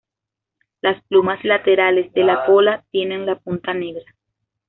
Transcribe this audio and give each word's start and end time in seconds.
Las 0.81 0.99
plumas 1.03 1.43
laterales 1.43 2.11
de 2.13 2.23
la 2.23 2.47
cola 2.47 2.83
tienen 2.89 3.27
la 3.27 3.35
punta 3.37 3.71
negra. 3.75 4.11